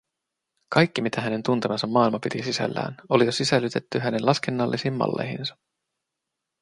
[0.73, 5.57] Kaikki, mitä hänen tuntemansa maailma piti sisällään, oli jo sisällytetty hänen laskennallisiin malleihinsa.